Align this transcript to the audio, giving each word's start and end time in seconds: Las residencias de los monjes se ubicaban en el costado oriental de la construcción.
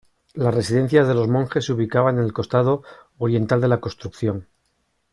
Las 0.33 0.55
residencias 0.55 1.07
de 1.07 1.13
los 1.13 1.27
monjes 1.27 1.65
se 1.65 1.73
ubicaban 1.73 2.17
en 2.17 2.23
el 2.23 2.33
costado 2.33 2.81
oriental 3.19 3.61
de 3.61 3.67
la 3.67 3.79
construcción. 3.79 4.47